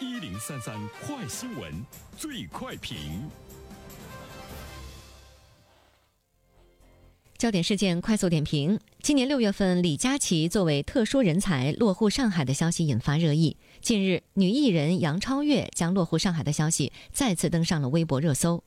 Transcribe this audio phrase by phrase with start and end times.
[0.00, 1.72] 一零三三快新闻，
[2.16, 2.98] 最快评。
[7.38, 13.56] 焦点事件快速点评：今年六月份，李佳琦作为特殊人才落户上海的消息引发热议。
[13.80, 18.64] 近日，女艺人杨超越将落户上海的消息再次登上了微博热搜。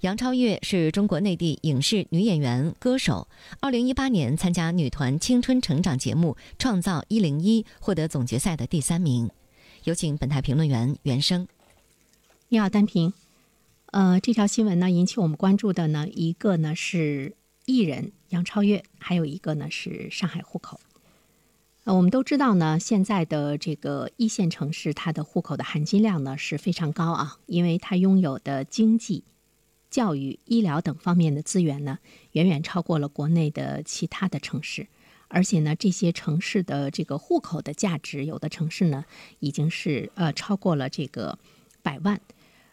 [0.00, 3.28] 杨超越是中国内地影视女演员、歌手。
[3.60, 9.28] 二零一八年参加女团青春成长节目《创造一零一》，获得总决赛的第三名。
[9.84, 11.48] 有请本台评论员袁生。
[12.48, 13.14] 你好，单平。
[13.86, 17.34] 呃，这条新闻呢引起我们关注的呢，一个呢是
[17.64, 20.78] 艺人杨超越，还有一个呢是上海户口。
[21.84, 29.24] 呃，我们都知道呢，现在的这个一线城市，它的户口的含金量呢是非常高啊，因为它拥有的经济、
[29.88, 31.98] 教育、医疗等方面的资源呢，
[32.32, 34.88] 远远超过了国内的其他的城市。
[35.32, 39.04] 而且呢，这些城市的这个户口的价值，有的城市呢
[39.38, 41.38] 已经是呃超过了这个
[41.82, 42.20] 百万，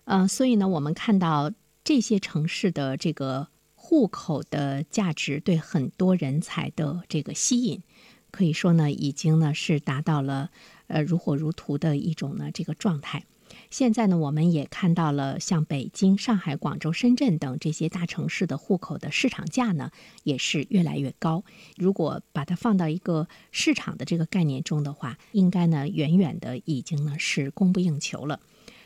[0.06, 1.52] 呃，所以呢，我们看到
[1.84, 7.84] 这些城市的这个户口的价值对很多人才的这个吸引，
[8.32, 10.50] 可以说呢，已经呢是达到了
[10.88, 13.24] 呃如火如荼的一种呢这个状态。
[13.70, 19.92] 现在呢，我们也看到了像北京、上海、广州、深圳等这些大城市的户口的市场价呢，
[20.24, 21.44] 也是越来越高。
[21.76, 28.40] 如果把它放到一个市场的这个概念中的话，应该呢，远远的已经呢是供不应求了。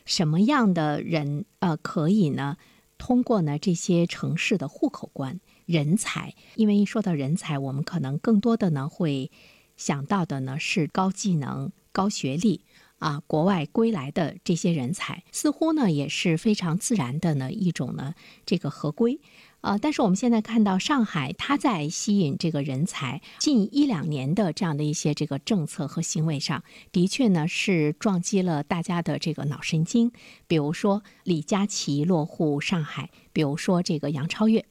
[0.05, 2.57] 什么样的人呃可以呢？
[2.97, 9.31] 通过呢这些城市的户口关人才，因为一说到人才，我们可能更多的呢会
[9.75, 12.61] 想到的呢是高技能、高学历。
[13.01, 18.13] 啊，国外归来的这些人才，似乎呢也是非常自然的呢一种呢
[18.45, 19.19] 这个合规，
[19.61, 30.11] 呃，但是我们现在看到上海，它在吸引这个人才近一两年的这样的一些这个政策和行为上，的确呢是撞击了大家的这个脑神经。
[30.45, 34.63] 比如说李佳琦落户上海，比如说这个杨超越。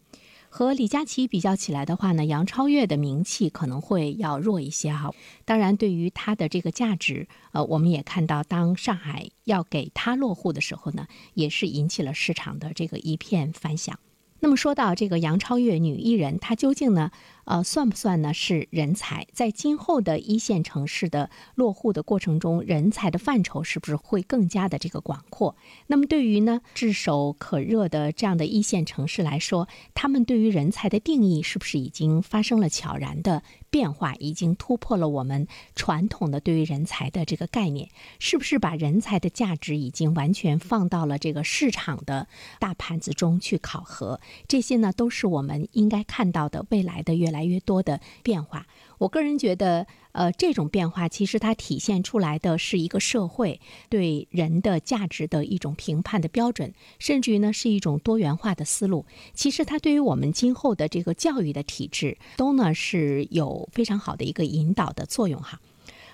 [0.53, 5.15] 和李佳琦比较起来的话呢，杨超越的名气可能会要弱一些哈。
[5.44, 13.97] 当然，对于她的这个价值，呃，我们也看到，当上海要给她落户的时候呢，也是引起了市场的这个一片反响。
[14.41, 17.12] 那么说到这个杨超越女艺人，她究竟呢，
[17.50, 19.27] 呃，算不算呢是人才？
[19.33, 25.56] 在今后的一线城市的落户的过程中，人才的范畴是不是会更加的这个广阔？
[25.88, 34.15] 那么对于呢炙手可热的这样的一线城市来说，他们对于人才的定义是不是已经发生了悄然的变化？
[34.21, 37.88] 已经突破了我们传统的对于人才的这个概念？
[38.21, 42.28] 是不是把人才的价值已经完全放到了这个市场的
[42.61, 44.21] 大盘子中去考核？
[44.47, 48.67] 这些呢，都是我们应该看到的未来的越来越多的变化。
[48.99, 59.06] 我个人觉得，呃，这种变化其实它体现出来的是一个社会对人的价值的一种评判的标准，甚至于呢是一种多元化的思路。
[59.33, 65.61] 其实它对于我们今后的这个教育的体制，都呢是有非常好的一个引导的作用哈。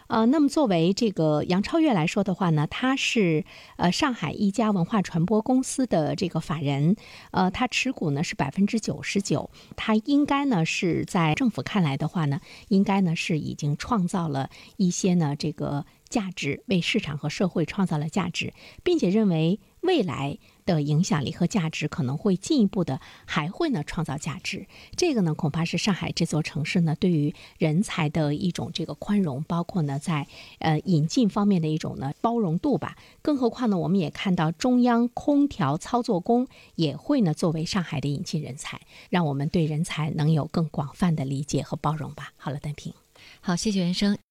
[0.08, 3.44] 呃，那么作为这个杨超越来说的话呢，他是
[3.76, 6.96] 呃上海一家文化传播公司的这个法人，
[7.32, 18.52] 呃，他持股呢是百分之九十九，他应该呢是在政府看来的话呢，应该呢是已经创造了一些呢这个价值，为市场和社会创造了价值，
[18.82, 20.38] 并且认为未来。
[20.66, 24.66] 的影响力和价值可能会进一步的，还会呢创造价值。
[24.96, 30.26] 这个呢，恐怕是上海这座城市呢对于人才的一种这个宽容，包括呢在
[30.58, 32.98] 呃引进方面的一种呢包容度吧。
[33.22, 42.32] 更何况呢，我们也看到中央空调操作工也会呢作为上海的引进人才，让我们对人才能有更广泛的理解和包容吧。
[42.36, 42.92] 好了，单平，
[43.40, 44.18] 好，谢谢袁生。